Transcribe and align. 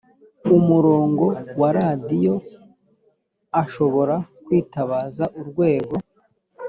umurongo 0.57 1.25
wa 1.59 1.69
radiyo 1.77 2.35
ashobora 3.61 4.15
kwitabaza 4.45 5.25
urwego 5.39 5.95